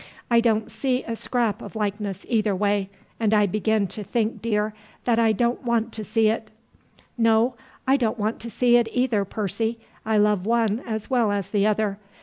I 0.31 0.39
don't 0.41 0.71
see 0.71 1.03
a 1.03 1.15
scrap 1.15 1.61
of 1.61 1.75
likeness 1.75 2.25
either 2.27 2.55
way, 2.55 2.89
and 3.19 3.35
I 3.35 3.45
begin 3.45 3.85
to 3.89 4.03
think, 4.03 4.41
dear, 4.41 4.73
that 5.05 5.19
I 5.19 5.31
don't 5.31 5.63
want 5.63 5.91
to 5.93 6.03
see 6.03 6.27
it." 6.27 6.49
"No, 7.19 7.53
I 7.87 7.97
don't 7.97 8.17
want 8.17 8.39
to 8.39 8.49
see 8.49 8.77
it 8.77 8.87
either, 8.91 9.23
Percy; 9.25 9.77
I 10.03 10.17
love 10.17 10.43
one 10.47 10.79
as 10.87 11.11
well 11.11 11.31
as 11.31 11.51
the 11.51 11.67
other. 11.67 11.99